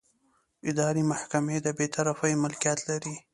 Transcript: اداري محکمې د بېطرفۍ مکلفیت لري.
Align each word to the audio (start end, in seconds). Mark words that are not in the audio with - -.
اداري 0.69 1.03
محکمې 1.11 1.57
د 1.61 1.67
بېطرفۍ 1.77 2.33
مکلفیت 2.43 2.79
لري. 2.89 3.15